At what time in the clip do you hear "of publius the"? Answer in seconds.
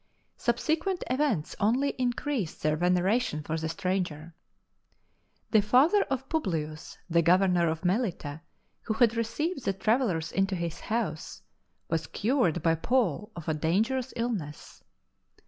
6.09-7.21